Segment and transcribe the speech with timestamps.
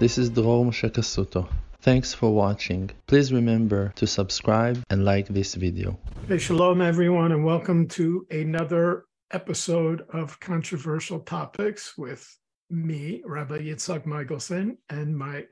[0.00, 1.48] This is Dror Moshe Kasuto.
[1.80, 2.88] Thanks for watching.
[3.08, 5.98] Please remember to subscribe and like this video.
[6.28, 12.38] Hey, shalom, everyone, and welcome to another episode of Controversial Topics with
[12.70, 15.46] me, Rabbi Yitzhak Michelson, and my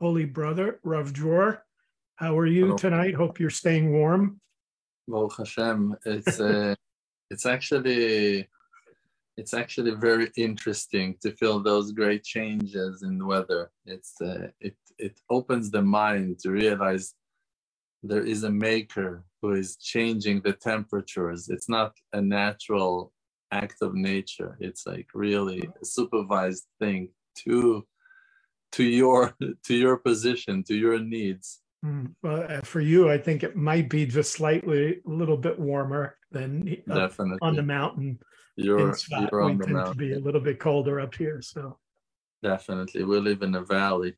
[0.00, 1.64] holy brother, Rav Dror.
[2.14, 2.76] How are you Hello.
[2.76, 3.16] tonight?
[3.16, 4.40] Hope you're staying warm.
[5.08, 5.96] Baruch Hashem.
[6.06, 6.76] It's uh,
[7.30, 8.46] it's actually
[9.38, 13.70] it's actually very interesting to feel those great changes in weather.
[13.86, 17.14] It's uh, it it opens the mind to realize
[18.02, 21.48] there is a maker who is changing the temperatures.
[21.48, 23.12] It's not a natural
[23.52, 24.56] act of nature.
[24.58, 27.10] It's like really a supervised thing
[27.44, 27.86] to
[28.72, 29.36] to your
[29.66, 31.60] to your position, to your needs.
[31.86, 35.56] Mm, Well, uh, for you, I think it might be just slightly a little bit
[35.60, 37.38] warmer than Definitely.
[37.40, 38.18] on the mountain.
[38.64, 39.30] You're Tzfat.
[39.30, 41.40] you're we on the tend to be a little bit colder up here.
[41.42, 41.78] So,
[42.42, 43.04] Definitely.
[43.04, 44.14] We live in a valley.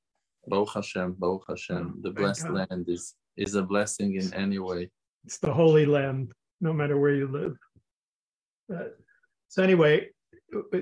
[0.46, 1.94] Baruch Hashem, Baruch Hashem.
[1.96, 2.68] Oh, The blessed God.
[2.70, 4.90] land is is a blessing in any way.
[5.24, 7.56] it's the Holy Land, no matter where you live.
[8.74, 8.88] Uh,
[9.48, 10.08] so anyway,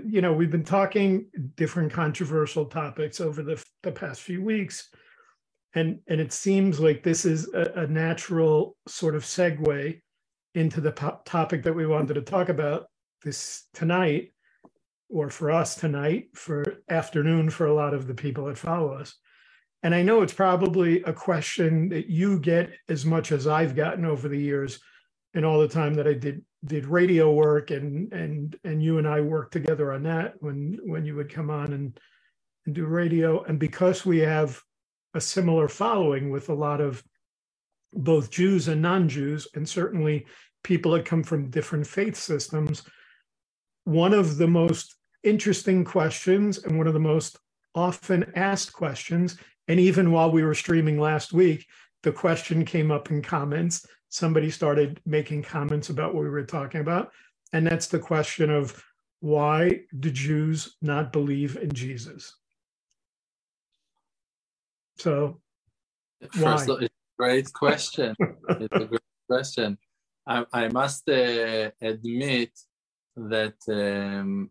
[0.04, 4.88] you know, we've been talking different controversial topics over the, the past few weeks,
[5.74, 10.00] and and it seems like this is a, a natural sort of segue
[10.54, 12.86] into the po- topic that we wanted to talk about
[13.22, 14.32] this tonight,
[15.08, 19.14] or for us tonight, for afternoon for a lot of the people that follow us.
[19.82, 24.04] And I know it's probably a question that you get as much as I've gotten
[24.04, 24.80] over the years
[25.34, 29.06] and all the time that I did did radio work and and and you and
[29.06, 32.00] I worked together on that when when you would come on and
[32.66, 34.60] and do radio and because we have
[35.14, 37.02] a similar following with a lot of
[37.92, 40.26] both Jews and non-Jews and certainly
[40.64, 42.82] people that come from different faith systems
[43.88, 47.38] one of the most interesting questions and one of the most
[47.74, 49.36] often asked questions
[49.68, 51.66] and even while we were streaming last week
[52.02, 56.80] the question came up in comments somebody started making comments about what we were talking
[56.80, 57.12] about.
[57.52, 58.82] And that's the question of
[59.20, 62.34] why do Jews not believe in Jesus?
[64.96, 65.40] So,
[66.32, 66.52] First, Why?
[66.54, 68.14] of all, it's a great question.
[68.48, 69.78] it's a great question.
[70.26, 72.50] I, I must uh, admit
[73.28, 74.50] that um,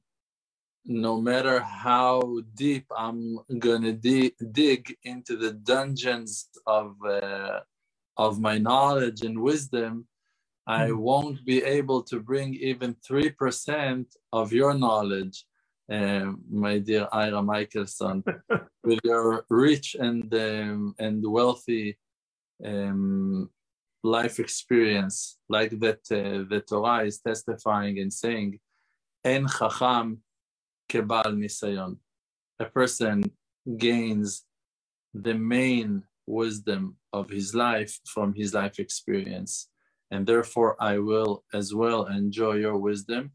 [0.85, 7.59] no matter how deep I'm gonna di- dig into the dungeons of uh,
[8.17, 10.07] of my knowledge and wisdom,
[10.65, 10.97] I Mhm.
[10.97, 15.45] won't be able to bring even three percent of your knowledge,
[15.91, 18.23] uh, my dear Ira Michelson,
[18.83, 21.97] with your rich and um, and wealthy
[22.65, 23.49] um,
[24.07, 28.59] life experience, like that uh, the Torah is testifying and saying,
[29.23, 30.23] "En chacham
[30.89, 31.97] kebal nisayon."
[32.59, 33.23] A person
[33.77, 34.45] gains
[35.13, 39.69] the main wisdom of his life from his life experience,
[40.11, 43.31] and therefore I will as well enjoy your wisdom.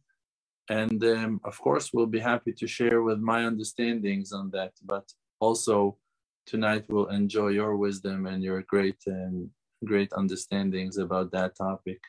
[0.68, 4.72] And um, of course, we'll be happy to share with my understandings on that.
[4.92, 5.06] But
[5.40, 5.98] also,
[6.46, 9.50] tonight we'll enjoy your wisdom and your great um,
[9.84, 12.00] great understandings about that topic.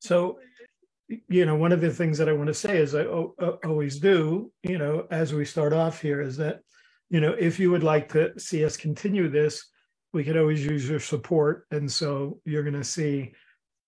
[0.00, 0.38] so
[1.28, 3.98] you know, one of the things that I want to say is I o- always
[3.98, 6.60] do, you know, as we start off here, is that,
[7.08, 9.66] you know, if you would like to see us continue this,
[10.12, 11.66] we could always use your support.
[11.70, 13.32] And so you're going to see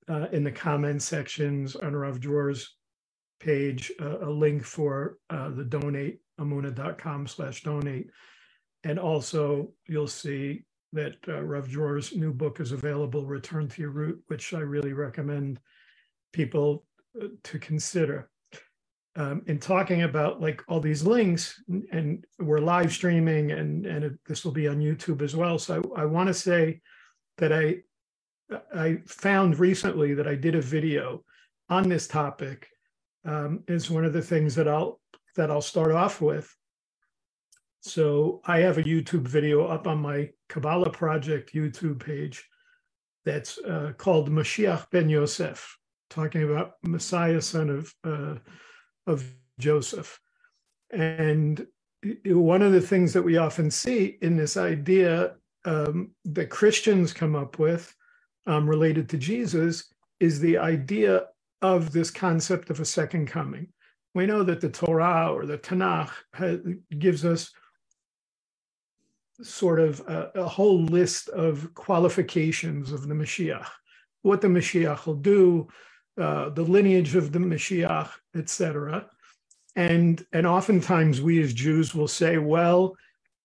[0.09, 2.77] uh, in the comment sections on Rav Dror's
[3.39, 8.09] page uh, a link for uh, the donate amuna.com slash donate.
[8.85, 13.91] And also you'll see that uh, Rav Dror's new book is available, Return to Your
[13.91, 15.61] Root, which I really recommend
[16.33, 16.85] people
[17.21, 18.31] uh, to consider.
[19.17, 24.13] Um, in talking about like all these links, and we're live streaming, and and it,
[24.27, 25.59] this will be on YouTube as well.
[25.59, 26.81] So I, I want to say
[27.39, 27.79] that I
[28.73, 31.25] I found recently that I did a video
[31.69, 32.69] on this topic.
[33.25, 35.01] Um, is one of the things that I'll
[35.37, 36.55] that I'll start off with.
[37.81, 42.47] So I have a YouTube video up on my Kabbalah Project YouTube page
[43.25, 45.79] that's uh, called Mashiach ben Yosef,
[46.11, 48.35] talking about Messiah, son of uh,
[49.07, 49.25] of
[49.59, 50.21] Joseph.
[50.91, 51.67] And
[52.27, 57.37] one of the things that we often see in this idea um, that Christians come
[57.37, 57.95] up with
[58.47, 61.27] um, related to Jesus is the idea
[61.63, 63.69] of this concept of a second coming.
[64.15, 66.57] We know that the Torah or the Tanakh ha
[66.99, 67.53] gives us
[69.43, 73.69] sort of a, a whole list of qualifications of the Mashiach,
[74.23, 75.69] what the Mashiach will do,
[76.21, 79.09] uh, the lineage of the Mashiach, etc.
[79.77, 82.97] And and oftentimes we as Jews will say, well,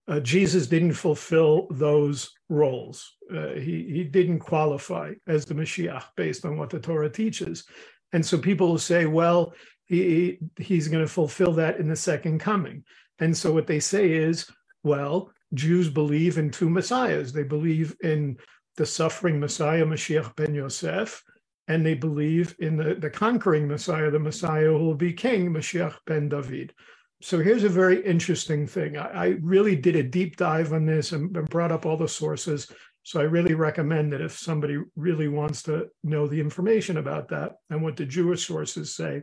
[0.08, 3.16] uh, Jesus didn't fulfill those roles.
[3.34, 7.64] Uh, he, he didn't qualify as the Mashiach based on what the Torah teaches.
[8.12, 9.52] And so people will say, well,
[9.86, 12.84] he, he's going to fulfill that in the second coming.
[13.18, 14.48] And so what they say is,
[14.84, 17.32] well, Jews believe in two messiahs.
[17.32, 18.36] They believe in
[18.76, 21.22] the suffering Messiah, Mashiach ben Yosef,
[21.68, 25.94] and they believe in the, the conquering Messiah, the Messiah who will be king, Mashiach
[26.06, 26.74] ben David.
[27.22, 28.98] So here's a very interesting thing.
[28.98, 32.08] I, I really did a deep dive on this and, and brought up all the
[32.08, 32.70] sources.
[33.02, 37.52] So I really recommend that if somebody really wants to know the information about that
[37.70, 39.22] and what the Jewish sources say,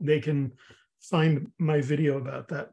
[0.00, 0.52] they can
[1.00, 2.70] find my video about that.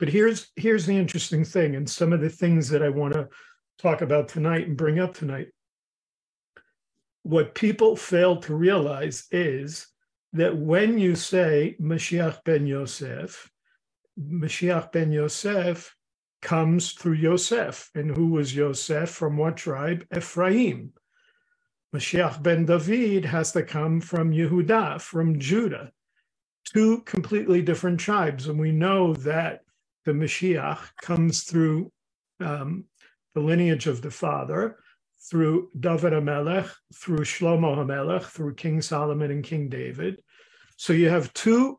[0.00, 3.28] But here's here's the interesting thing, and some of the things that I want to
[3.78, 5.48] talk about tonight and bring up tonight.
[7.22, 9.86] What people fail to realize is
[10.32, 13.50] that when you say Mashiach ben Yosef,
[14.18, 15.94] Mashiach ben Yosef
[16.40, 17.90] comes through Yosef.
[17.94, 19.10] And who was Yosef?
[19.10, 20.06] From what tribe?
[20.16, 20.92] Ephraim.
[21.94, 25.92] Mashiach ben David has to come from Yehuda, from Judah.
[26.64, 28.48] Two completely different tribes.
[28.48, 29.60] And we know that
[30.10, 31.92] the Mashiach comes through
[32.40, 32.84] um,
[33.34, 34.76] the lineage of the father,
[35.30, 40.20] through David HaMelech, through Shlomo HaMelech, through King Solomon and King David.
[40.76, 41.78] So you have two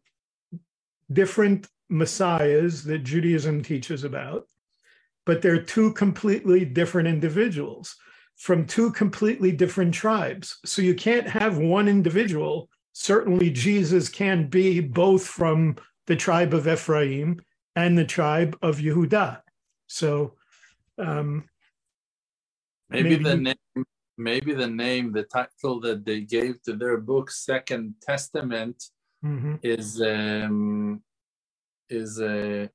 [1.12, 4.48] different messiahs that Judaism teaches about,
[5.26, 7.98] but they're two completely different individuals
[8.38, 10.58] from two completely different tribes.
[10.64, 12.70] So you can't have one individual.
[12.94, 15.76] Certainly, Jesus can be both from
[16.08, 17.42] the tribe of Ephraim
[17.76, 19.42] and the tribe of Yehuda.
[19.88, 20.36] So
[20.98, 21.46] um,
[22.90, 23.86] maybe, maybe the name,
[24.18, 28.84] maybe the name, the title that they gave to their book, Second Testament,
[29.24, 29.56] mm-hmm.
[29.64, 31.02] is um,
[31.90, 32.70] is a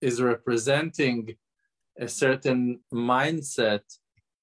[0.00, 1.36] is representing
[1.98, 3.82] a certain mindset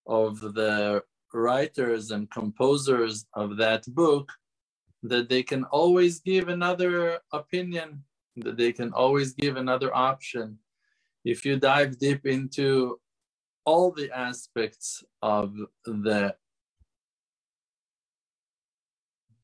[0.07, 4.31] of the writers and composers of that book
[5.03, 8.03] that they can always give another opinion
[8.41, 10.57] that they can always give another option
[11.25, 12.99] if you dive deep into
[13.65, 15.53] all the aspects of
[15.85, 16.35] the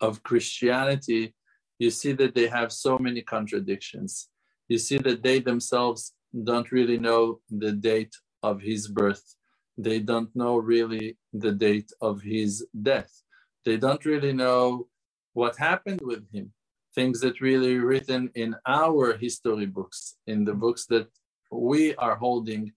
[0.01, 1.33] of christianity
[1.79, 4.29] you see that they have so many contradictions.
[4.67, 6.13] You see that they themselves
[6.43, 9.35] don't really know the date of his birth.
[9.77, 13.11] They don't know really the date of his death.
[13.65, 14.87] They don't really know
[15.33, 16.53] what happened with him.
[16.95, 21.07] Things that really written in our history books, in the books that
[21.51, 22.71] we are holding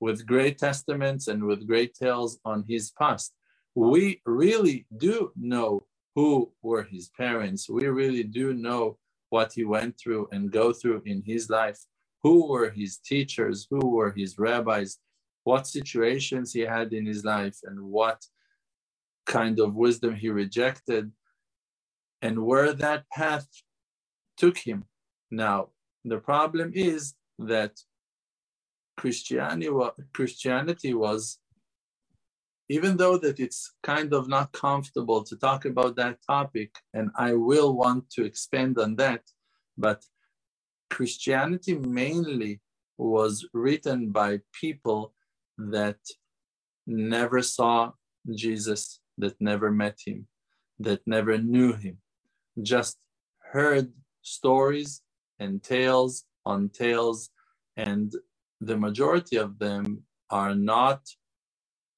[0.00, 3.34] with great testaments and with great tales on his past.
[3.74, 7.68] We really do know who were his parents.
[7.68, 8.98] We really do know
[9.30, 11.80] what he went through and go through in his life.
[12.22, 13.66] Who were his teachers?
[13.70, 14.98] Who were his rabbis?
[15.42, 18.24] What situations he had in his life and what
[19.26, 21.10] kind of wisdom he rejected
[22.22, 23.48] and where that path
[24.36, 24.84] took him.
[25.30, 25.68] Now,
[26.04, 27.72] the problem is that
[28.96, 29.70] Christianity,
[30.12, 31.38] Christianity was
[32.68, 37.34] even though that it's kind of not comfortable to talk about that topic, and I
[37.34, 39.22] will want to expand on that,
[39.76, 40.02] but
[40.88, 42.60] Christianity mainly
[42.96, 45.12] was written by people
[45.58, 45.98] that
[46.86, 47.92] never saw
[48.34, 50.26] Jesus, that never met him,
[50.78, 51.98] that never knew him,
[52.62, 52.96] just
[53.52, 53.92] heard
[54.24, 55.02] stories
[55.38, 57.30] and tales on tales,
[57.76, 58.12] and
[58.60, 61.00] the majority of them are not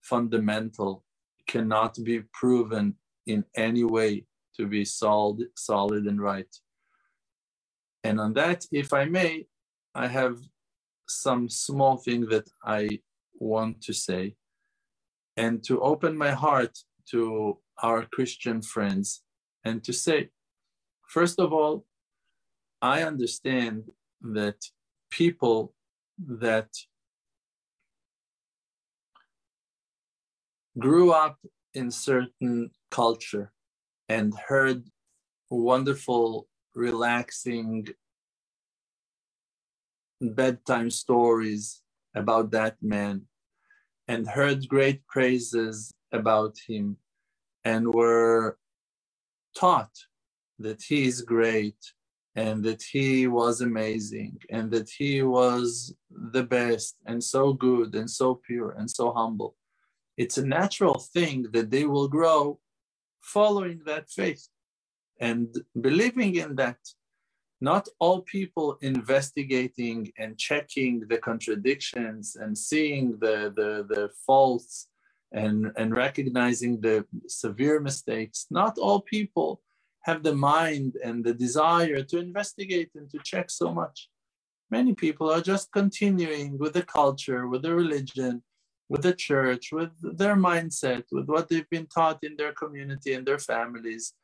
[0.02, 1.04] fundamental
[1.46, 2.94] cannot be proven
[3.26, 4.24] in any way
[4.56, 6.52] to be solid, solid and right.
[8.04, 9.46] And on that, if I may,
[9.94, 10.38] I have
[11.08, 13.00] some small thing that I
[13.38, 14.36] want to say
[15.36, 16.76] and to open my heart
[17.10, 19.22] to our Christian friends
[19.64, 20.30] and to say,
[21.08, 21.84] first of all,
[22.82, 23.90] I understand
[24.20, 24.56] that
[25.10, 25.74] people
[26.18, 26.68] that
[30.78, 31.38] grew up
[31.74, 33.52] in certain culture
[34.08, 34.84] and heard
[35.50, 37.88] wonderful, relaxing
[40.20, 41.82] bedtime stories
[42.14, 43.22] about that man
[44.08, 46.96] and heard great praises about him
[47.64, 48.58] and were
[49.54, 49.92] taught
[50.58, 51.76] that he is great
[52.36, 55.94] and that he was amazing and that he was
[56.34, 59.56] the best and so good and so pure and so humble
[60.18, 62.58] it's a natural thing that they will grow
[63.22, 64.48] following that faith
[65.20, 65.48] and
[65.80, 66.78] believing in that.
[67.60, 74.88] not all people investigating and checking the contradictions and seeing the, the, the faults
[75.32, 79.62] and, and recognizing the severe mistakes, not all people
[80.06, 84.08] have the mind and the desire to investigate and to check so much.
[84.70, 88.42] Many people are just continuing with the culture, with the religion,
[88.88, 93.26] with the church, with their mindset, with what they've been taught in their community and
[93.26, 94.14] their families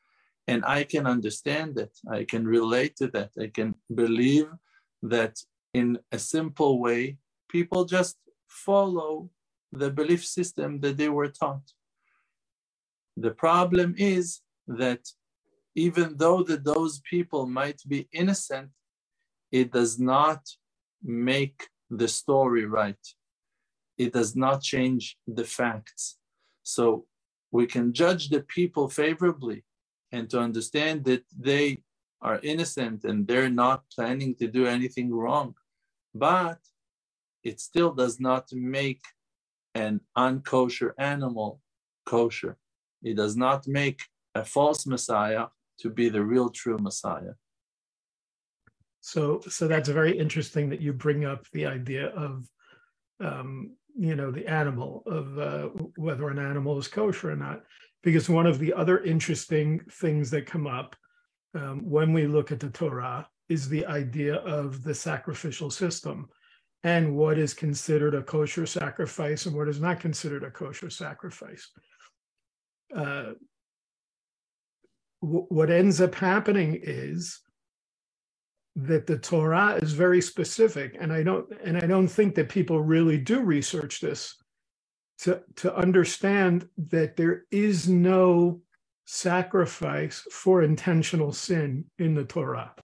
[0.47, 1.93] and I can understand it.
[2.11, 3.31] I can relate to that.
[3.41, 4.49] I can believe
[5.03, 5.39] that
[5.75, 8.17] in a simple way, people just
[8.49, 9.31] follow
[9.73, 11.73] the belief system that they were taught.
[13.17, 15.09] The problem is that
[15.75, 18.71] even though that those people might be innocent,
[19.51, 20.41] it does not
[21.03, 23.05] make the story right.
[23.99, 26.19] It does not change the facts.
[26.63, 27.07] So
[27.51, 29.65] we can judge the people favorably
[30.11, 31.83] and to understand that they
[32.21, 35.55] are innocent and they're not planning to do anything wrong.
[36.15, 36.59] But
[37.43, 39.03] it still does not make
[39.75, 41.61] an unkosher animal
[42.07, 42.57] kosher.
[43.03, 44.03] It does not make
[44.35, 45.47] a false Messiah
[45.81, 47.33] to be the real true Messiah.
[49.01, 52.47] So, so that's very interesting that you bring up the idea of,
[53.21, 57.63] um, you know, the animal of uh, whether an animal is kosher or not
[58.03, 60.97] because one of the other interesting things that come up
[61.55, 66.29] um, when we look at the Torah is the idea of the sacrificial system
[66.85, 71.71] and what is considered a kosher sacrifice and what is not considered a kosher sacrifice.
[72.95, 73.33] Uh,
[75.23, 77.41] what ends up happening is
[78.75, 82.81] that the Torah is very specific, and I don't and I don't think that people
[82.81, 84.37] really do research this
[85.21, 88.61] to, to understand that there is no
[89.05, 92.75] sacrifice for intentional sin in the Torah.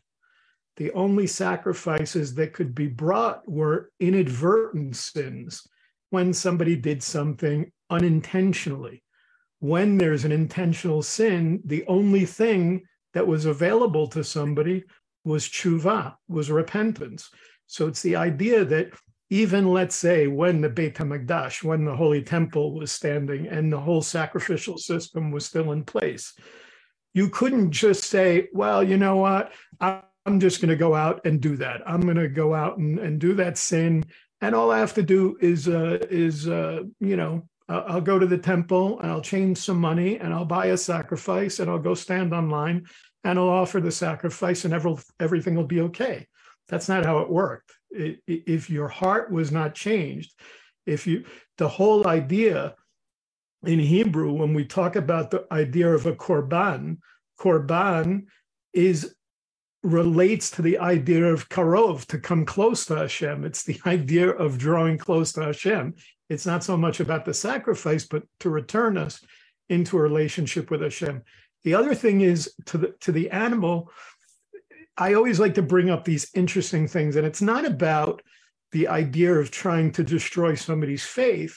[0.76, 5.66] The only sacrifices that could be brought were inadvertent sins
[6.10, 9.02] when somebody did something unintentionally.
[9.60, 12.82] When there's an intentional sin, the only thing
[13.14, 14.84] that was available to somebody
[15.24, 17.30] was tshuva, was repentance.
[17.66, 18.92] So it's the idea that
[19.30, 23.80] even let's say when the Beit HaMikdash, when the Holy Temple was standing and the
[23.80, 26.34] whole sacrificial system was still in place,
[27.12, 31.40] you couldn't just say, well, you know what, I'm just going to go out and
[31.40, 31.82] do that.
[31.86, 34.04] I'm going to go out and, and do that sin.
[34.40, 38.26] And all I have to do is, uh, is uh, you know, I'll go to
[38.26, 41.94] the temple and I'll change some money and I'll buy a sacrifice and I'll go
[41.94, 42.86] stand online
[43.24, 46.26] and I'll offer the sacrifice and every, everything will be okay.
[46.68, 50.32] That's not how it worked if your heart was not changed,
[50.86, 51.24] if you,
[51.56, 52.74] the whole idea
[53.64, 56.98] in Hebrew, when we talk about the idea of a korban,
[57.38, 58.26] korban
[58.72, 59.14] is
[59.84, 63.44] relates to the idea of karov, to come close to Hashem.
[63.44, 65.94] It's the idea of drawing close to Hashem.
[66.28, 69.24] It's not so much about the sacrifice, but to return us
[69.68, 71.22] into a relationship with Hashem.
[71.64, 73.90] The other thing is to the to the animal,
[74.96, 78.22] I always like to bring up these interesting things, and it's not about
[78.72, 81.56] the idea of trying to destroy somebody's faith,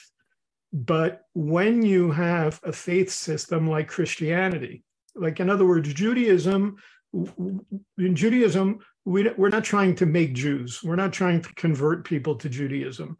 [0.72, 4.82] but when you have a faith system like Christianity,
[5.14, 6.76] like in other words, Judaism,
[7.12, 10.82] in Judaism, we, we're not trying to make Jews.
[10.82, 13.18] We're not trying to convert people to Judaism.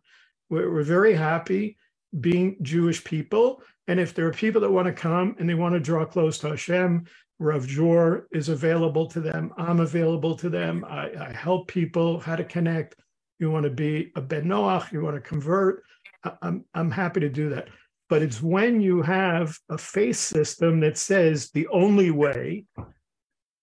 [0.52, 1.78] We're, we're very happy
[2.20, 3.62] being Jewish people.
[3.88, 6.36] And if there are people that want to come and they want to draw close
[6.40, 7.06] to Hashem,
[7.38, 9.54] Rav Dror is available to them.
[9.56, 10.84] I'm available to them.
[10.86, 12.96] I, I, help people how to connect.
[13.38, 15.84] You want to be a Ben Noach, you want to convert.
[16.22, 17.68] I, I'm, I'm happy to do that.
[18.10, 22.66] But it's when you have a faith system that says the only way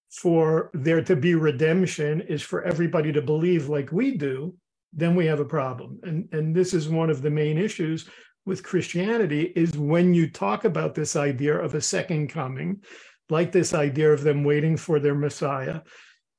[0.10, 4.55] for there to be redemption is for everybody to believe like we do,
[4.93, 6.00] then we have a problem.
[6.03, 8.10] And, and this is one of the main issues
[8.46, 12.81] with Christianity is when you talk about this idea of a second coming,
[13.29, 15.81] like this idea of them waiting for their Messiah,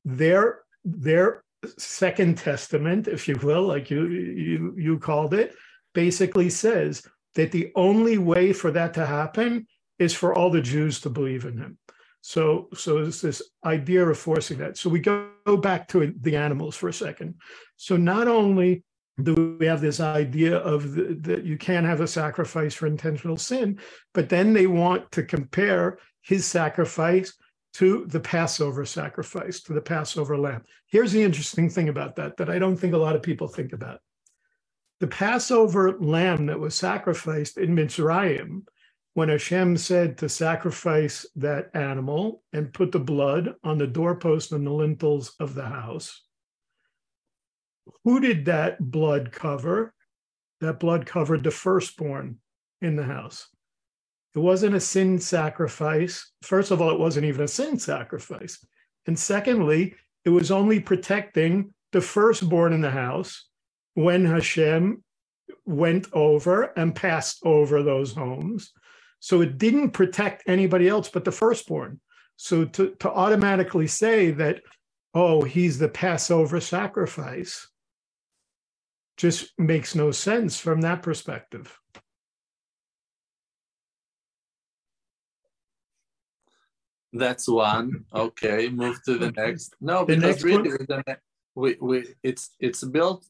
[0.04, 1.44] their their
[1.78, 5.54] second testament, if you will, like you you you called it,
[5.94, 7.02] basically says
[7.34, 9.66] that the only way for that to happen
[9.98, 11.78] is for all the Jews to believe in him.
[12.20, 14.76] So so it's this idea of forcing that.
[14.76, 15.28] So we go,
[15.62, 17.34] back to the animals for a second.
[17.76, 18.84] So not only
[19.22, 23.80] do we have this idea of that you can't have a sacrifice for intentional sin,
[24.14, 27.34] but then they want to compare his sacrifice
[27.72, 30.62] to the Passover sacrifice, to the Passover lamb.
[30.86, 33.72] Here's the interesting thing about that, that I don't think a lot of people think
[33.72, 34.00] about.
[35.00, 38.62] The Passover lamb that was sacrificed in Mitzrayim
[39.14, 44.66] when Hashem said to sacrifice that animal and put the blood on the doorpost and
[44.66, 46.22] the lintels of the house,
[48.04, 49.94] who did that blood cover?
[50.60, 52.38] That blood covered the firstborn
[52.82, 53.48] in the house.
[54.34, 56.30] It wasn't a sin sacrifice.
[56.42, 58.64] First of all, it wasn't even a sin sacrifice.
[59.06, 63.48] And secondly, it was only protecting the firstborn in the house
[63.94, 65.02] when Hashem
[65.66, 68.72] went over and passed over those homes.
[69.20, 72.00] So it didn't protect anybody else but the firstborn.
[72.36, 74.62] So to, to automatically say that,
[75.14, 77.68] oh, he's the Passover sacrifice
[79.18, 81.78] just makes no sense from that perspective.
[87.12, 88.04] That's one.
[88.14, 89.74] Okay, move to the next.
[89.80, 90.70] No, the because next really,
[91.54, 93.26] we, we it's it's built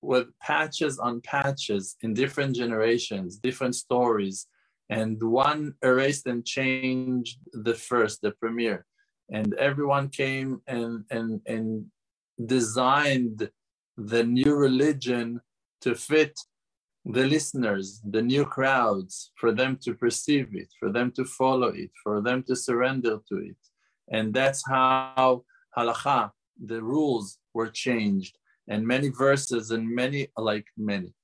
[0.00, 4.46] with patches on patches in different generations, different stories,
[4.90, 8.84] and one erased and changed the first, the premiere,
[9.30, 11.86] and everyone came and and and
[12.46, 13.48] designed
[13.96, 15.40] the new religion
[15.80, 16.38] to fit
[17.04, 21.90] the listeners, the new crowds, for them to perceive it, for them to follow it,
[22.02, 23.56] for them to surrender to it.
[24.10, 25.44] And that's how
[25.76, 26.30] halacha,
[26.62, 28.36] the rules were changed.
[28.68, 31.14] And many verses and many, like many,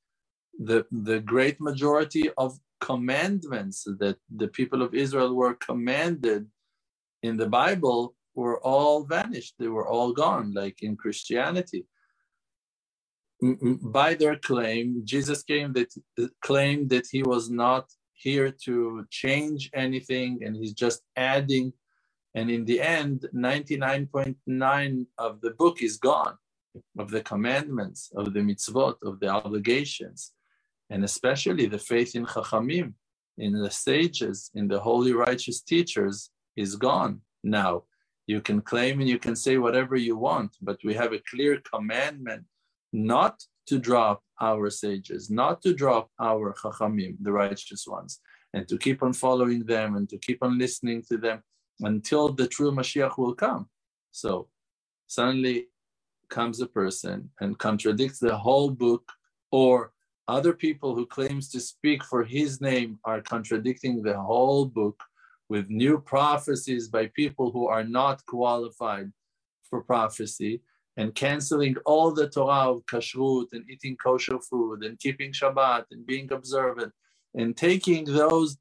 [0.59, 6.47] the, the great majority of commandments that the people of Israel were commanded
[7.23, 9.55] in the Bible were all vanished.
[9.59, 11.87] They were all gone, like in Christianity
[13.41, 15.93] by their claim, Jesus came that
[16.43, 21.73] claimed that he was not here to change anything and he's just adding.
[22.35, 26.37] And in the end, 99.9 of the book is gone,
[26.99, 30.33] of the commandments, of the mitzvot, of the obligations,
[30.91, 32.95] and especially the faith in Chachamim,
[33.39, 37.85] in the sages, in the holy righteous teachers is gone now.
[38.27, 41.61] You can claim and you can say whatever you want, but we have a clear
[41.73, 42.45] commandment
[42.93, 48.21] not to drop our sages, not to drop our chachamim, the righteous ones,
[48.55, 51.43] and to keep on following them and to keep on listening to them
[51.81, 53.69] until the true Mashiach will come.
[54.13, 54.49] So
[55.07, 55.67] suddenly
[56.31, 59.13] comes a person and contradicts the whole book,
[59.53, 59.93] or
[60.29, 65.01] other people who claims to speak for his name are contradicting the whole book
[65.49, 69.13] with new prophecies by people who are not qualified
[69.71, 70.61] for prophecy
[70.97, 76.07] and canceling all the Torah of kashrut and eating kosher food and keeping Shabbat and
[76.07, 76.93] being observant
[77.35, 78.57] and taking those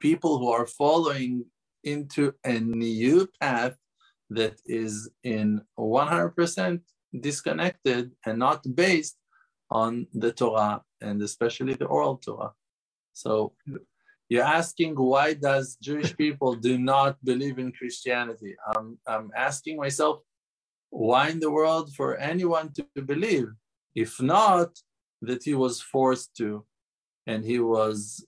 [0.00, 1.44] people who are following
[1.84, 3.76] into a new path
[4.30, 6.80] that is in 100%
[7.20, 9.16] disconnected and not based
[9.70, 12.52] on the Torah and especially the oral Torah.
[13.12, 13.52] So
[14.28, 18.56] you're asking why does Jewish people do not believe in Christianity?
[18.74, 20.20] I'm, I'm asking myself
[20.90, 23.48] why in the world for anyone to believe?
[23.94, 24.70] If not,
[25.22, 26.64] that he was forced to,
[27.26, 28.24] and he was,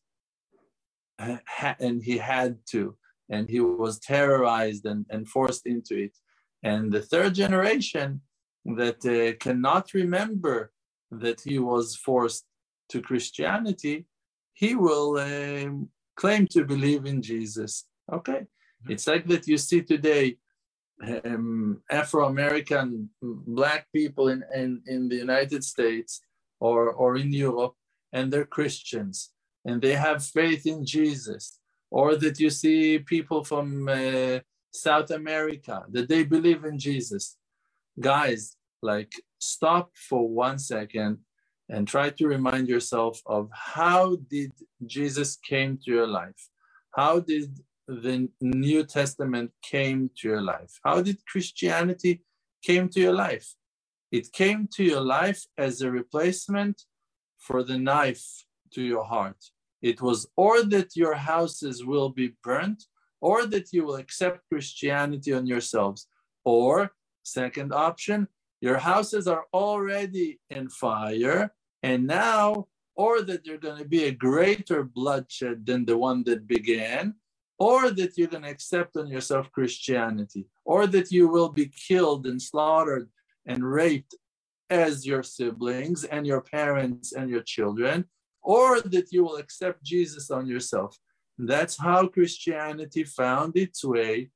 [1.18, 2.96] and he had to,
[3.30, 6.16] and he was terrorized and, and forced into it.
[6.62, 8.20] And the third generation
[8.64, 10.72] that uh, cannot remember
[11.10, 12.44] that he was forced
[12.90, 14.06] to Christianity,
[14.54, 17.86] he will um, claim to believe in Jesus.
[18.12, 18.42] Okay.
[18.42, 18.92] Mm-hmm.
[18.92, 20.36] It's like that you see today
[21.24, 26.20] um, Afro-American black people in, in, in the United States
[26.60, 27.74] or, or in Europe,
[28.12, 29.30] and they're Christians,
[29.64, 31.58] and they have faith in Jesus.
[31.92, 34.38] Or that you see people from uh,
[34.72, 37.36] South America, that they believe in Jesus.
[37.98, 41.18] Guys, like stop for one second
[41.68, 44.52] and try to remind yourself of how did
[44.86, 46.48] Jesus came to your life?
[46.94, 50.72] How did the New Testament came to your life?
[50.84, 52.22] How did Christianity
[52.62, 53.54] came to your life?
[54.12, 56.82] It came to your life as a replacement
[57.38, 58.24] for the knife
[58.74, 59.36] to your heart.
[59.82, 62.84] It was or that your houses will be burnt,
[63.20, 66.06] or that you will accept Christianity on yourselves.
[66.44, 68.28] Or, second option,
[68.60, 74.12] your houses are already in fire, and now, or that there's going to be a
[74.12, 77.14] greater bloodshed than the one that began,
[77.58, 82.26] or that you're going to accept on yourself Christianity, or that you will be killed
[82.26, 83.08] and slaughtered
[83.46, 84.14] and raped
[84.68, 88.04] as your siblings and your parents and your children,
[88.42, 90.96] or that you will accept Jesus on yourself.
[91.38, 94.30] That's how Christianity found its way,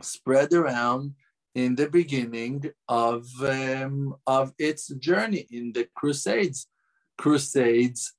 [0.00, 1.14] spread around
[1.54, 6.68] in the beginning of, um, of its journey in the Crusades.
[7.18, 8.14] Crusades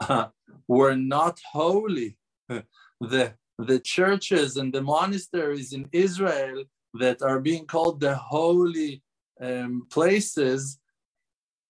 [0.00, 0.28] uh,
[0.68, 2.16] were not holy
[3.00, 9.02] the the churches and the monasteries in Israel that are being called the holy
[9.40, 10.78] um, places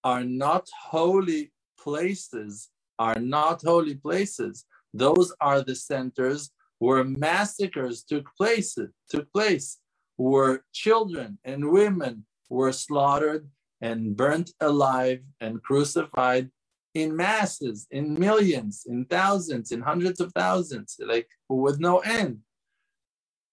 [0.04, 4.64] are not holy places, are not holy places.
[4.94, 8.76] Those are the centers where massacres took place,
[9.10, 9.78] took place,
[10.16, 13.48] where children and women were slaughtered
[13.80, 16.50] and burnt alive and crucified
[16.94, 22.38] in masses, in millions, in thousands, in hundreds of thousands, like with no end.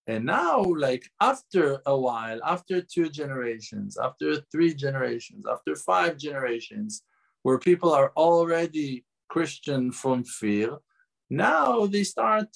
[0.08, 7.04] And now, like after a while, after two generations, after three generations, after five generations,
[7.44, 10.78] where people are already Christian from fear,
[11.30, 12.48] now they start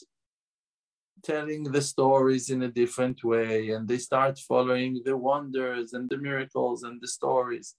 [1.32, 6.18] telling the stories in a different way and they start following the wonders and the
[6.18, 7.76] miracles and the stories.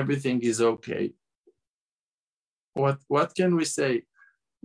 [0.00, 1.12] Everything is okay.
[2.74, 3.92] What, what can we say?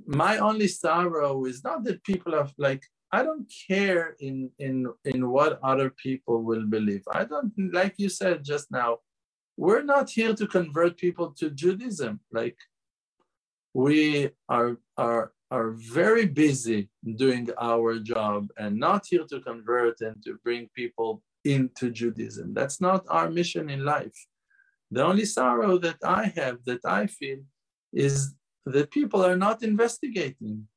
[0.07, 5.29] My only sorrow is not that people have like I don't care in in in
[5.29, 7.03] what other people will believe.
[7.11, 8.99] I don't like you said just now.
[9.57, 12.19] We're not here to convert people to Judaism.
[12.31, 12.57] Like
[13.73, 20.23] we are are are very busy doing our job and not here to convert and
[20.23, 22.53] to bring people into Judaism.
[22.53, 24.17] That's not our mission in life.
[24.91, 27.39] The only sorrow that I have, that I feel,
[27.93, 28.35] is
[28.65, 30.67] that people are not investigating,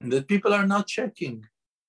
[0.00, 1.44] that people are not checking.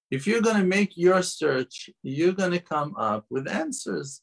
[0.10, 4.21] If you're going to make your search, you're going to come up with answers.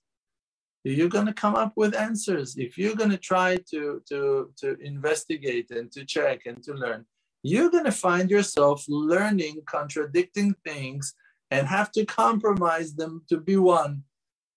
[0.85, 2.57] You're going to come up with answers.
[2.57, 7.07] If you're going to try to, to, to investigate and to check and to learn,
[7.49, 11.15] you're going to find yourself learning contradicting things
[11.51, 14.03] and have to compromise them to be one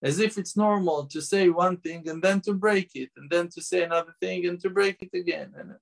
[0.02, 3.48] as if it's normal to say one thing and then to break it and then
[3.48, 5.52] to say another thing and to break it again.
[5.58, 5.74] And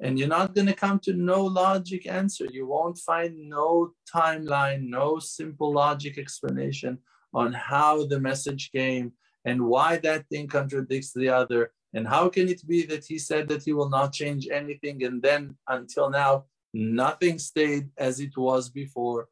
[0.00, 2.46] and you're not going to come to no logic answer.
[2.48, 6.98] You won't find no timeline no simple logic explanation
[7.34, 9.12] on how the message came
[9.44, 13.48] and why that thing contradicts the other and how can it be that he said
[13.48, 15.04] that he will not change anything?
[15.04, 19.28] And then until now nothing stayed as it was before.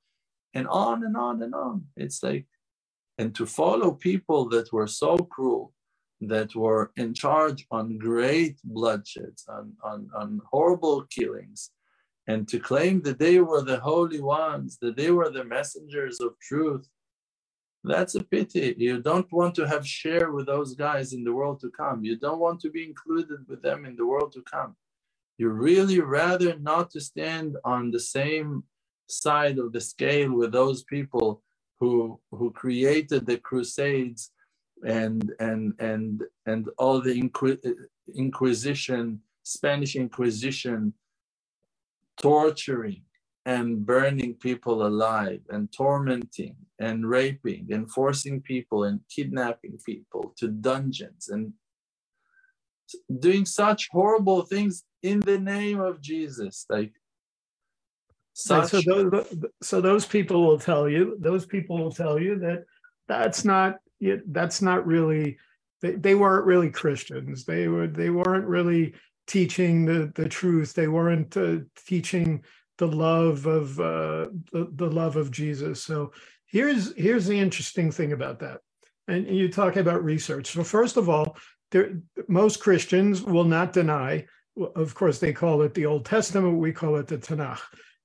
[0.55, 1.85] And on and on and on.
[1.97, 2.47] It's like
[3.19, 5.73] and to follow people that were so cruel
[6.21, 11.71] that were in charge on great bloodsheds, on, on, on horrible killings,
[12.27, 16.39] and to claim that they were the holy ones, that they were the messengers of
[16.41, 16.89] truth,
[17.87, 18.75] that's a pity.
[18.79, 22.05] You don't want to have share with those guys in the world to come.
[22.05, 24.77] You don't want to be included with them in the world to come.
[25.39, 28.65] You really rather not to stand on the same
[29.09, 31.43] side of the scale with those people
[31.79, 34.31] who who created the crusades
[34.85, 37.15] and and and and all the
[38.15, 40.93] inquisition spanish inquisition
[42.21, 43.03] torturing
[43.47, 50.49] and burning people alive and tormenting and raping and forcing people and kidnapping people to
[50.49, 51.53] dungeons and
[53.19, 56.93] doing such horrible things in the name of jesus like
[58.35, 58.71] such...
[58.71, 62.65] so those so those people will tell you those people will tell you that
[63.09, 63.77] that's not
[64.27, 65.39] that's not really
[65.83, 67.45] they, they weren't really Christians.
[67.45, 68.95] They were they weren't really
[69.27, 70.75] teaching the the truth.
[70.75, 72.43] They weren't uh, teaching
[72.79, 75.83] the love of uh, the, the love of Jesus.
[75.83, 76.13] So
[76.47, 78.61] here's here's the interesting thing about that.
[79.09, 80.53] And you talk about research.
[80.53, 81.37] So first of all,
[81.71, 84.27] there, most Christians will not deny.
[84.75, 86.59] Of course, they call it the Old Testament.
[86.59, 87.61] We call it the Tanakh.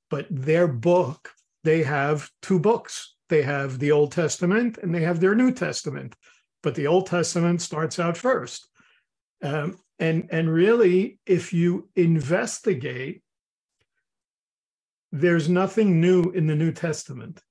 [0.10, 1.30] But their book,
[1.64, 6.16] they have two books they have the Old Testament and they have their New Testament,
[6.62, 8.68] but the Old Testament starts out first.
[9.42, 13.24] Um, and, and really, if you investigate,
[15.12, 17.42] there's nothing new in the New Testament.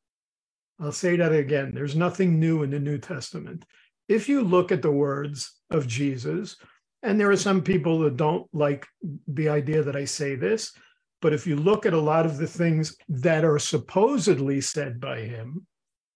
[0.81, 1.73] I'll say that again.
[1.75, 3.67] There's nothing new in the New Testament.
[4.09, 6.57] If you look at the words of Jesus,
[7.03, 8.87] and there are some people that don't like
[9.29, 10.73] the idea that I say this,
[11.23, 15.21] but if you look at a lot of the things that are supposedly said by
[15.21, 15.67] him,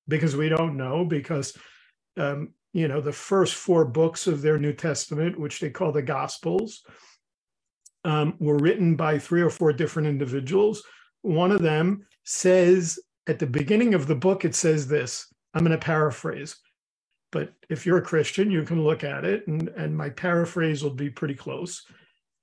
[0.08, 1.56] because we don't know, because,
[2.16, 6.02] um, you know, the first four books of their New Testament, which they call the
[6.02, 6.82] Gospels,
[8.04, 10.82] um, were written by three or four different individuals.
[11.24, 15.72] One of them says at the beginning of the book, it says this I'm going
[15.72, 16.56] to paraphrase.
[17.32, 20.94] But if you're a Christian, you can look at it, and, and my paraphrase will
[20.94, 21.82] be pretty close.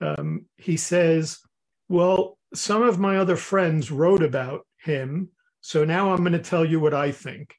[0.01, 1.39] Um, he says,
[1.89, 5.29] Well, some of my other friends wrote about him.
[5.61, 7.55] So now I'm going to tell you what I think.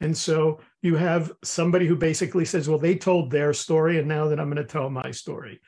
[0.00, 4.28] And so you have somebody who basically says, well, they told their story, and now
[4.28, 5.60] that I'm going to tell my story.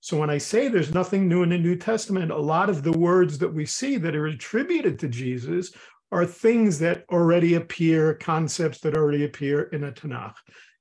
[0.00, 2.92] So when I say there's nothing new in the New Testament, a lot of the
[2.92, 5.72] words that we see that are attributed to Jesus
[6.12, 10.36] are things that already appear, concepts that already appear in a Tanakh,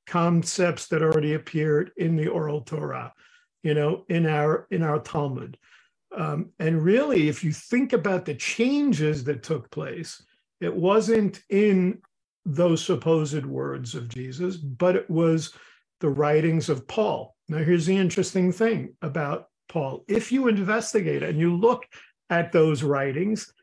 [0.05, 3.11] concepts that already appeared in the oral Torah,
[3.63, 5.57] you know, in our in our Talmud.
[6.15, 10.23] Um, and really, if you think about the changes that took place,
[10.61, 11.99] it wasn't in
[12.45, 15.53] those supposed words of Jesus, but it was
[15.99, 17.34] the writings of Paul.
[17.47, 20.03] Now, here's the interesting thing about Paul.
[20.07, 21.85] If you investigate and you look
[22.29, 23.53] at those writings,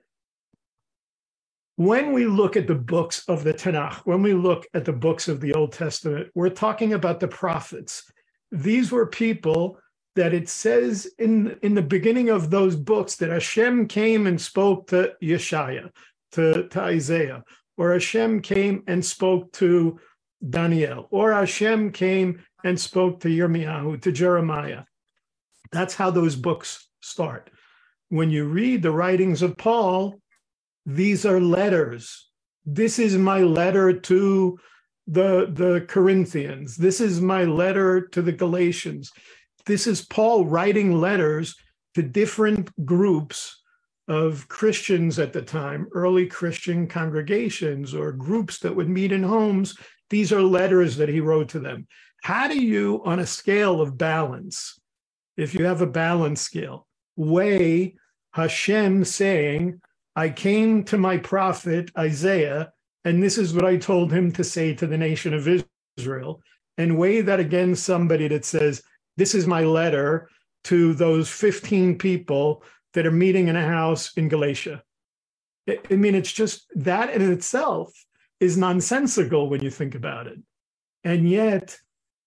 [1.76, 5.26] when we look at the books of the Tanakh, when we look at the books
[5.26, 8.10] of the Old Testament, we're talking about the prophets.
[8.52, 9.78] These were people
[10.14, 14.86] that it says in, in the beginning of those books that Hashem came and spoke
[14.88, 15.90] to Yeshaya,
[16.32, 17.42] to, to Isaiah,
[17.76, 19.98] or Hashem came and spoke to
[20.50, 24.84] Daniel, or Hashem came and spoke to Yirmiyahu, to Jeremiah.
[25.70, 27.50] That's how those books start.
[28.08, 30.20] When you read the writings of Paul,
[30.84, 32.28] these are letters.
[32.64, 34.58] This is my letter to
[35.06, 36.76] the, the Corinthians.
[36.76, 39.10] This is my letter to the Galatians.
[39.66, 41.56] This is Paul writing letters
[41.94, 43.62] to different groups
[44.08, 49.76] of Christians at the time, early Christian congregations or groups that would meet in homes.
[50.10, 51.86] These are letters that he wrote to them.
[52.22, 54.78] How do you, on a scale of balance,
[55.36, 57.96] if you have a balance scale, weigh
[58.30, 59.80] Hashem saying,
[60.14, 62.72] I came to my prophet Isaiah,
[63.04, 65.48] and this is what I told him to say to the nation of
[65.96, 66.40] Israel,
[66.78, 68.84] and weigh that against somebody that says,
[69.16, 70.28] This is my letter
[70.64, 72.62] to those 15 people
[72.94, 74.84] that are meeting in a house in Galatia.
[75.68, 77.92] I mean, it's just that in itself
[78.38, 80.38] is nonsensical when you think about it.
[81.02, 81.78] And yet,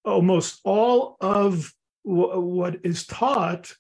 [0.06, 3.74] almost all of what is taught,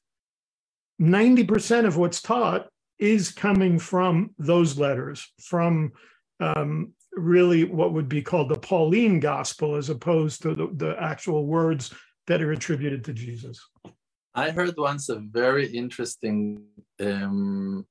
[1.02, 5.92] 90% of what's taught is coming from those letters, from
[6.40, 11.46] um, really what would be called the Pauline gospel, as opposed to the, the actual
[11.46, 11.94] words
[12.28, 13.60] that are attributed to Jesus.
[14.34, 16.64] I heard once a very interesting
[17.00, 17.86] um,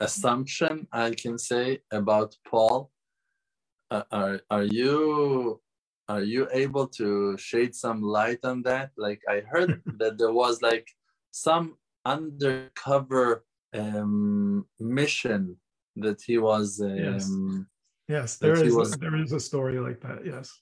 [0.00, 2.90] assumption, I can say, about Paul.
[3.90, 5.60] Uh, are, are you
[6.08, 8.90] are you able to shed some light on that?
[8.96, 10.88] Like I heard that there was like
[11.30, 13.44] some undercover
[13.74, 15.56] um, mission
[15.96, 16.80] that he was.
[16.80, 17.30] Um, yes.
[18.08, 18.74] Yes, there is.
[18.74, 20.24] Was, there is a story like that.
[20.24, 20.58] Yes.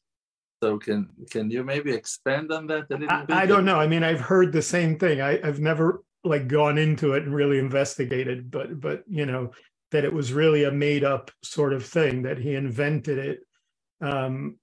[0.62, 3.36] So can can you maybe expand on that a little I, bit?
[3.36, 3.78] I don't know.
[3.78, 5.20] I mean, I've heard the same thing.
[5.20, 9.52] I, I've never like gone into it and really investigated, but but you know
[9.92, 13.40] that it was really a made up sort of thing that he invented it.
[14.00, 14.56] Um,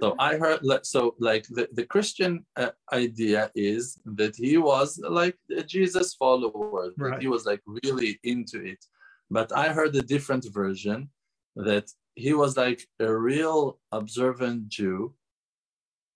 [0.00, 5.36] so I heard so like the, the Christian uh, idea is that he was like
[5.56, 7.20] a Jesus follower, that right.
[7.20, 8.84] he was like really into it.
[9.30, 11.10] But I heard a different version
[11.56, 15.14] that he was like a real observant Jew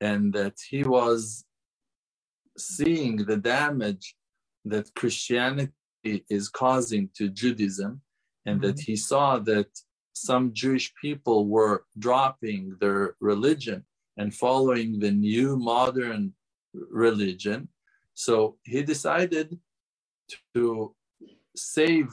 [0.00, 1.44] and that he was
[2.56, 4.14] seeing the damage
[4.64, 5.72] that Christianity
[6.28, 8.00] is causing to Judaism
[8.46, 8.66] and mm-hmm.
[8.66, 9.68] that he saw that
[10.22, 13.84] some Jewish people were dropping their religion
[14.16, 16.34] and following the new modern
[16.74, 17.68] religion.
[18.14, 19.58] So he decided
[20.54, 20.94] to
[21.56, 22.08] save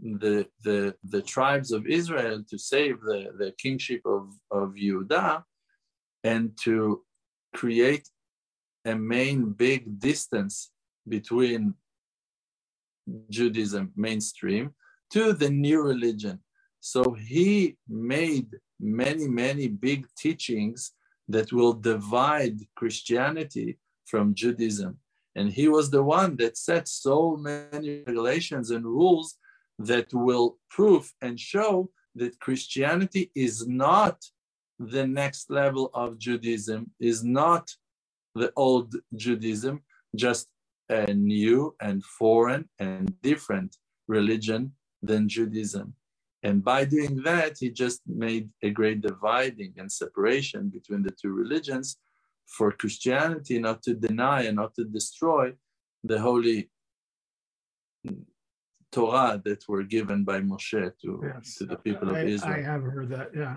[0.00, 5.44] the, the, the tribes of Israel, to save the, the kingship of, of Judah,
[6.22, 7.02] and to
[7.54, 8.08] create
[8.84, 10.70] a main big distance
[11.08, 11.74] between
[13.30, 14.74] Judaism mainstream
[15.10, 16.40] to the new religion.
[16.86, 20.92] So he made many, many big teachings
[21.28, 24.98] that will divide Christianity from Judaism.
[25.34, 29.38] And he was the one that set so many regulations and rules
[29.78, 34.22] that will prove and show that Christianity is not
[34.78, 37.70] the next level of Judaism, is not
[38.34, 39.80] the old Judaism,
[40.14, 40.48] just
[40.90, 45.94] a new and foreign and different religion than Judaism.
[46.44, 51.32] And by doing that, he just made a great dividing and separation between the two
[51.32, 51.96] religions
[52.46, 55.54] for Christianity not to deny and not to destroy
[56.04, 56.68] the holy
[58.92, 61.56] Torah that were given by Moshe to, yes.
[61.56, 62.54] to the people of I, Israel.
[62.54, 63.56] I have heard that, yeah.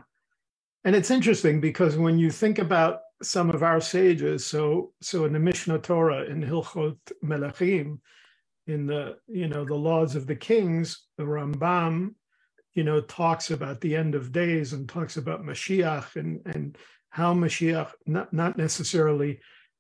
[0.86, 5.34] And it's interesting because when you think about some of our sages, so so in
[5.34, 8.00] the Mishnah Torah in Hilchot Melachim,
[8.68, 12.14] in the you know the laws of the kings, the Rambam
[12.78, 16.78] you know, talks about the end of days and talks about Mashiach and, and
[17.10, 19.40] how Mashiach, not, not necessarily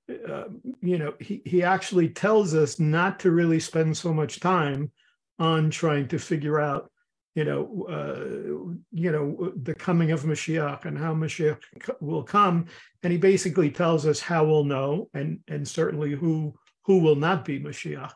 [0.09, 0.45] uh,
[0.81, 4.91] you know, he, he actually tells us not to really spend so much time
[5.39, 6.89] on trying to figure out,
[7.35, 11.59] you know, uh, you know, the coming of Mashiach and how Mashiach
[11.99, 12.65] will come.
[13.03, 17.45] And he basically tells us how we'll know, and and certainly who who will not
[17.45, 18.13] be Mashiach.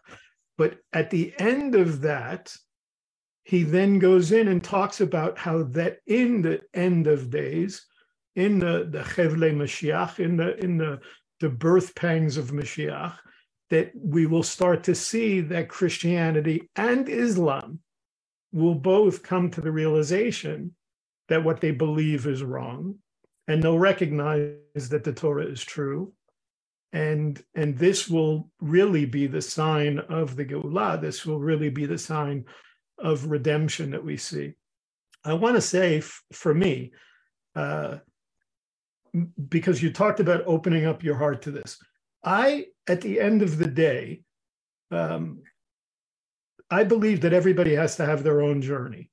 [0.58, 2.56] But at the end of that,
[3.52, 7.86] he then goes in and talks about how that in the end of days,
[8.38, 11.02] in the the Chevle Mashiach, in the in the
[11.42, 13.14] the birth pangs of Mashiach,
[13.70, 17.80] that we will start to see that Christianity and Islam
[18.54, 20.74] will both come to the realization
[21.28, 23.00] that what they believe is wrong,
[23.50, 26.14] and they'll recognize that the Torah is true.
[26.94, 31.02] And, and this will really be the sign of the Geulah.
[31.02, 32.46] This will really be the sign
[33.02, 34.54] of redemption that we see.
[35.24, 36.92] I want to say, f- for me,
[37.56, 37.98] uh,
[39.50, 41.78] because you talked about opening up your heart to this.
[42.24, 44.22] I, at the end of the day,
[44.90, 45.42] um,
[46.70, 49.10] I believe that everybody has to have their own journey,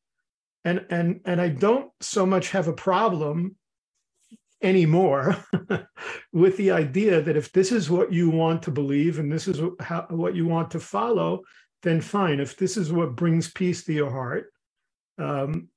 [0.64, 3.56] and and and I don't so much have a problem
[4.62, 5.36] anymore
[6.32, 9.60] with the idea that if this is what you want to believe and this is
[9.80, 11.42] how, what you want to follow,
[11.82, 12.40] then fine.
[12.40, 14.52] If this is what brings peace to your heart,
[15.18, 15.68] um,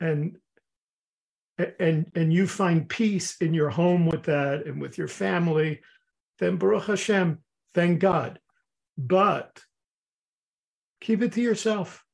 [0.00, 0.36] and
[1.78, 5.80] and and you find peace in your home with that and with your family,
[6.38, 7.38] then Baruch Hashem,
[7.74, 8.38] thank God.
[8.98, 9.60] But
[11.00, 12.04] keep it to yourself.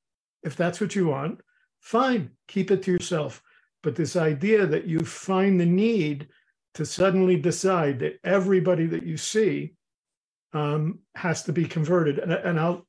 [0.42, 1.40] If that's what you want,
[1.80, 3.42] fine, keep it to yourself.
[3.82, 6.28] But this idea that you find the need
[6.74, 9.74] to suddenly decide that everybody that you see
[10.52, 12.86] um, has to be converted, and, and I'll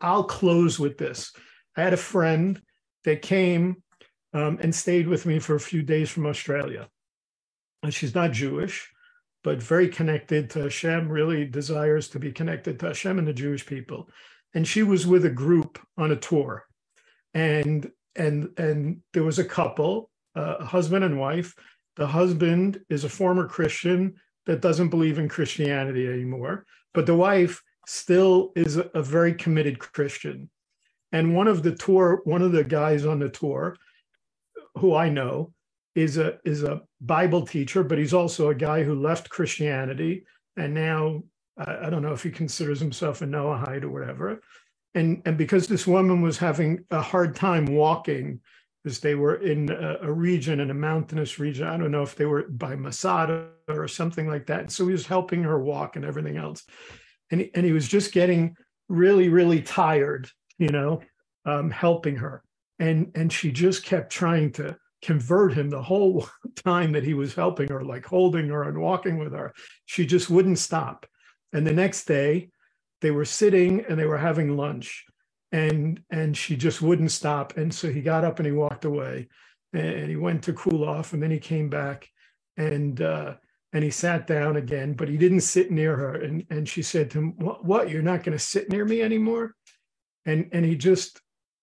[0.00, 1.32] I'll close with this.
[1.76, 2.60] I had a friend
[3.04, 3.82] that came
[4.32, 6.88] um, and stayed with me for a few days from Australia.
[7.82, 8.90] And she's not Jewish,
[9.42, 13.64] but very connected to Hashem, really desires to be connected to Hashem and the Jewish
[13.66, 14.08] people.
[14.54, 16.64] And she was with a group on a tour.
[17.34, 21.54] And and and there was a couple, uh, a husband and wife.
[21.96, 24.14] The husband is a former Christian
[24.46, 30.50] that doesn't believe in Christianity anymore, but the wife still is a, very committed Christian.
[31.12, 33.76] And one of the tour, one of the guys on the tour
[34.76, 35.52] who I know
[35.94, 40.24] is a is a Bible teacher, but he's also a guy who left Christianity
[40.56, 41.22] and now
[41.56, 44.40] I, I don't know if he considers himself a Noahide or whatever.
[44.94, 48.40] And and because this woman was having a hard time walking,
[48.82, 51.66] because they were in a, a, region, in a mountainous region.
[51.66, 54.70] I don't know if they were by Masada or something like that.
[54.70, 56.66] So he was helping her walk and everything else.
[57.30, 58.56] And he, and he was just getting
[58.88, 61.02] really, really tired, you know,
[61.44, 62.42] um, helping her.
[62.78, 66.26] And and she just kept trying to convert him the whole
[66.64, 69.52] time that he was helping her like holding her and walking with her.
[69.86, 71.06] She just wouldn't stop.
[71.52, 72.50] And the next day
[73.00, 75.04] they were sitting and they were having lunch.
[75.52, 77.56] And and she just wouldn't stop.
[77.56, 79.28] And so he got up and he walked away.
[79.72, 82.08] And he went to cool off and then he came back.
[82.56, 83.34] And uh
[83.74, 86.14] and he sat down again but he didn't sit near her.
[86.14, 87.90] And and she said to him what, what?
[87.90, 89.54] You're not going to sit near me anymore?
[90.24, 91.20] And and he just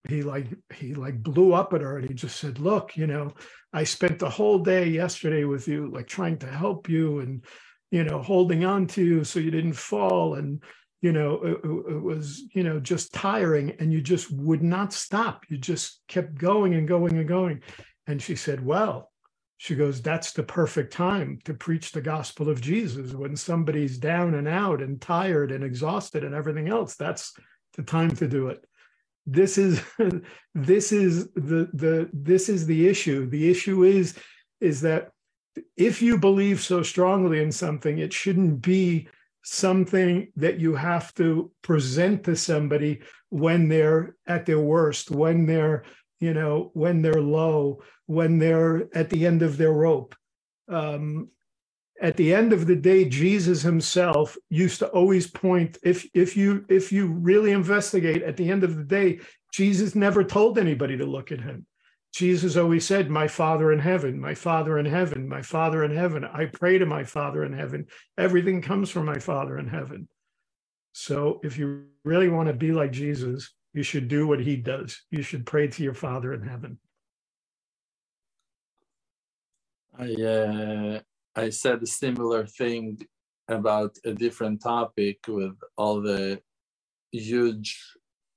[0.07, 3.31] he like he like blew up at her and he just said look you know
[3.71, 7.45] i spent the whole day yesterday with you like trying to help you and
[7.91, 10.35] you know holding on to you so you didn't fall.
[10.35, 10.63] And
[11.01, 15.45] you know it, it, was you know just tiring and you just would not stop.
[15.49, 17.61] You just kept going and going and going.
[18.07, 19.10] And she said well
[19.61, 23.13] she goes that's the perfect time to preach the gospel of jesus.
[23.13, 27.33] When somebody's down and out and tired and exhausted and everything else that's
[27.75, 28.65] the time to do it.
[29.27, 29.79] This is
[30.55, 33.29] this is the the this is the issue.
[33.29, 34.17] The issue is
[34.61, 35.11] is that
[35.77, 39.07] if you believe so strongly in something it shouldn't be
[39.43, 45.83] something that you have to present to somebody when they're at their worst when they're
[46.21, 50.15] you know when they're low when they're at the end of their rope.
[50.69, 51.29] Um,
[52.01, 56.65] at the end of the day jesus himself used to always point if if you
[56.67, 59.19] if you really investigate at the end of the day
[59.53, 61.65] jesus never told anybody to look at him.
[62.13, 66.23] Jesus always said my father in heaven my father in heaven my father in heaven.
[66.23, 67.87] I pray to my father in heaven.
[68.17, 70.07] Everything comes from my father in heaven.
[70.93, 75.01] So if you really want to be like jesus you should do what he does
[75.11, 76.79] you should pray to your father in heaven
[79.97, 80.99] I uh,
[81.35, 82.99] I said a similar thing
[83.49, 86.41] about a different topic with all the
[87.13, 87.79] huge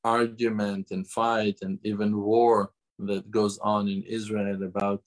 [0.04, 5.02] argument and fight and even war that goes on in Israel about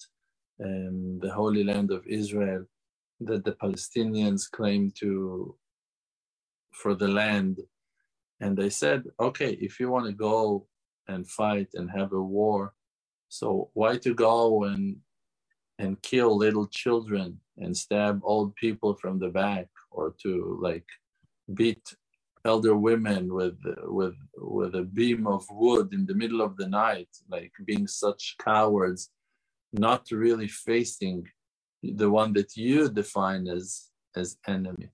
[0.63, 2.65] um, the Holy Land of Israel
[3.21, 5.55] that the Palestinians claim to
[6.73, 7.59] for the land.
[8.39, 10.67] And they said, okay, if you want to go
[11.07, 12.73] and fight and have a war,
[13.29, 14.97] so why to go and
[15.79, 20.87] and kill little children and stab old people from the back or to like
[21.53, 21.95] beat
[22.45, 27.09] elder women with with with a beam of wood in the middle of the night
[27.29, 29.11] like being such cowards
[29.73, 31.27] not really facing
[31.83, 34.89] the one that you define as as enemy?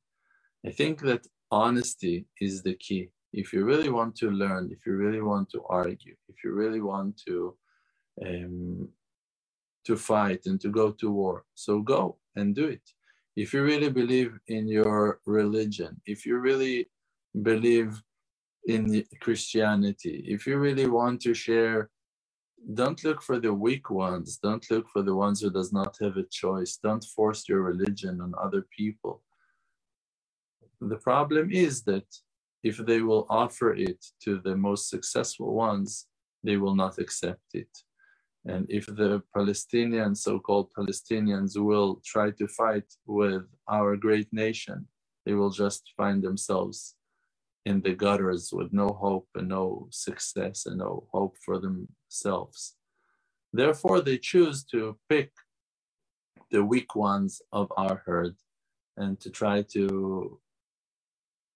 [0.66, 4.94] I think that honesty is the key if you really want to learn if you
[4.96, 7.56] really want to argue if you really want to
[8.26, 8.88] um,
[9.86, 11.46] to fight and to go to war.
[11.56, 12.82] So go and do it.
[13.36, 16.90] If you really believe in your religion, if you really
[17.42, 18.02] believe
[18.68, 21.90] in Christianity, if you really want to share,
[22.76, 24.38] don't look for the weak ones.
[24.38, 26.78] Don't look for the ones who does not have a choice.
[26.82, 29.22] Don't force your religion on other people.
[30.80, 32.06] The problem is that
[32.64, 36.08] if they will offer it to the most successful ones,
[36.44, 37.70] they will not accept it.
[38.46, 44.88] And if the Palestinians, so called Palestinians, will try to fight with our great nation,
[45.26, 46.96] they will just find themselves
[47.66, 52.76] in the gutters with no hope and no success and no hope for themselves.
[53.54, 55.32] Therefore, they choose to pick
[56.52, 58.36] the weak ones of our herd
[58.98, 60.40] and to try to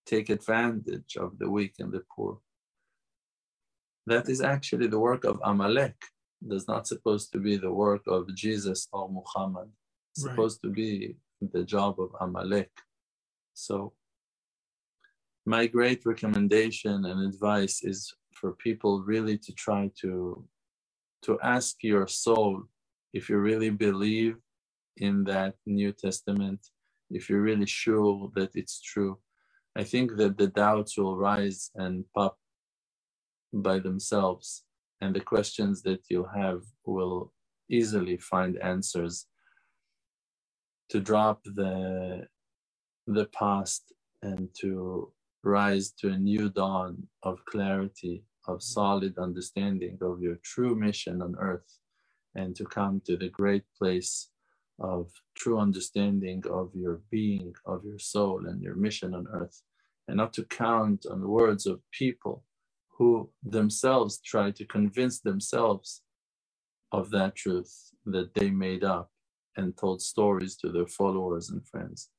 [0.08, 2.40] take advantage of the weak and the poor.
[4.08, 5.98] That is actually the work of Amalek
[6.48, 9.70] does not supposed to be the work of Jesus or Muhammad.
[10.16, 10.32] It's right.
[10.32, 12.72] supposed to be the job of Amalek.
[13.54, 13.94] So
[15.46, 20.46] my great recommendation and advice is for people really to try to
[21.24, 22.64] to ask your soul
[23.14, 24.36] if you really believe
[24.98, 26.60] in that New Testament,
[27.10, 29.18] if you're really sure that it's true.
[29.78, 32.38] I think that the doubts will rise and pop
[33.54, 34.64] by themselves
[35.02, 37.34] and the questions that you have will
[37.70, 39.28] easily find answers
[40.90, 42.28] to drop the
[43.08, 45.12] the past and to
[45.44, 51.36] rise to a new dawn of clarity of solid understanding of your true mission on
[51.40, 51.80] earth
[52.36, 54.30] and to come to the great place
[54.80, 59.62] of true understanding of your being of your soul and your mission on earth
[60.08, 62.44] and not to count on the words of people
[62.98, 66.02] who themselves try to convince themselves
[66.92, 69.12] of that truth that they made up
[69.56, 72.10] and told stories to their followers and friends.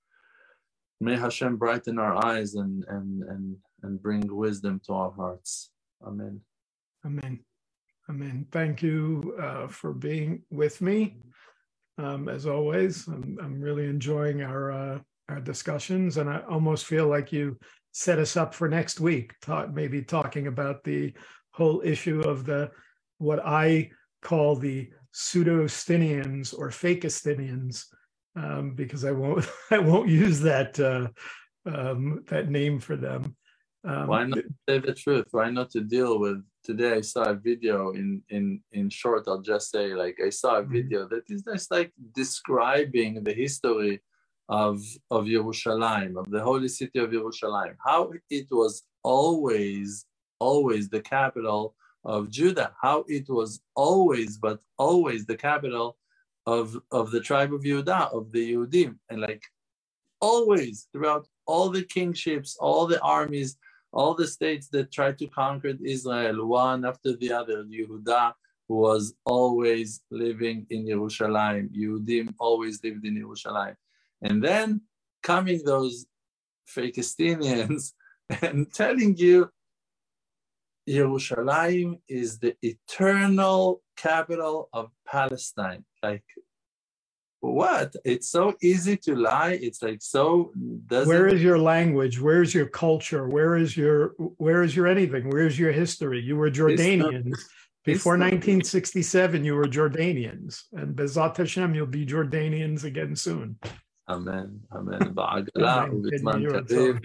[1.01, 5.71] May Hashem brighten our eyes and, and, and, and bring wisdom to our hearts.
[6.05, 6.41] Amen.
[7.07, 7.41] Amen.
[8.11, 8.47] Amen.
[8.51, 11.17] Thank you uh, for being with me.
[11.99, 17.07] Um, as always, I'm, I'm really enjoying our uh, our discussions, and I almost feel
[17.07, 17.59] like you
[17.93, 21.13] set us up for next week, talk, maybe talking about the
[21.53, 22.71] whole issue of the
[23.19, 23.91] what I
[24.23, 27.85] call the pseudo-Stinians or fake-Estinians,
[28.37, 31.09] um, because I won't I won't use that uh,
[31.67, 33.37] um, that name for them.
[33.85, 35.27] Um, Why not say the truth?
[35.31, 36.43] Why not to deal with?
[36.65, 37.93] Today I saw a video.
[37.93, 40.73] In in in short, I'll just say like I saw a mm-hmm.
[40.73, 44.03] video that is just like describing the history
[44.49, 44.81] of,
[45.11, 50.07] of Yerushalayim, of the holy city of Yerushalayim, how it was always,
[50.41, 51.75] always the capital
[52.05, 55.97] of Judah, how it was always, but always the capital
[56.47, 59.43] of, of the tribe of Judah, of the Yehudim, and like
[60.21, 63.59] always throughout all the kingships, all the armies,
[63.93, 68.33] all the states that tried to conquer Israel, one after the other, Yehudah
[68.69, 71.71] was always living in Yerushalayim.
[71.75, 73.77] Yehudim always lived in Yerushalayim.
[74.23, 74.83] And then
[75.23, 76.07] coming those
[76.69, 77.93] Fakistinians
[78.43, 79.51] and telling you
[80.89, 85.85] Yerushalayim is the eternal capital of Palestine.
[86.03, 86.25] Like,
[87.41, 87.95] what?
[88.05, 89.59] It's so easy to lie.
[89.61, 90.53] It's like so.
[90.89, 92.21] Where is your language?
[92.21, 93.29] Where is your culture?
[93.29, 95.29] Where is your where is your anything?
[95.29, 96.21] Where is your history?
[96.21, 97.39] You were Jordanians.
[97.85, 103.57] Before 1967, you were Jordanians, and B'ezrat Hashem, you'll be Jordanians again soon.
[104.12, 106.98] אמן, אמן, בעגלה ובזמן קריב.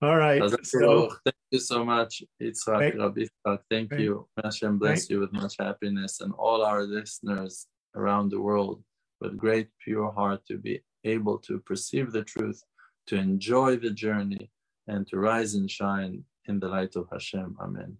[0.00, 0.40] All right.
[0.62, 4.28] So, thank you so much, Yitzhak, Rabbi Thank thank you.
[4.44, 7.66] Hashem bless you with much happiness and all our listeners
[7.96, 8.78] around the world
[9.20, 12.62] with great pure heart to be able to perceive the truth,
[13.08, 14.50] to enjoy the journey,
[14.86, 17.56] and to rise and shine in the light of Hashem.
[17.60, 17.96] Amen.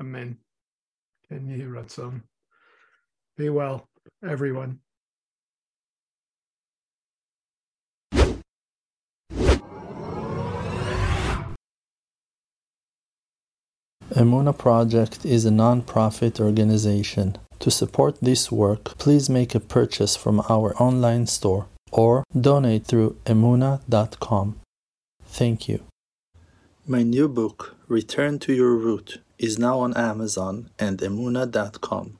[0.00, 0.38] Amen.
[3.36, 3.88] Be well,
[4.24, 4.78] everyone.
[14.17, 17.37] Emuna Project is a non-profit organization.
[17.59, 23.15] To support this work, please make a purchase from our online store or donate through
[23.25, 24.59] emuna.com.
[25.23, 25.83] Thank you.
[26.87, 32.17] My new book, Return to Your Root, is now on Amazon and emuna.com.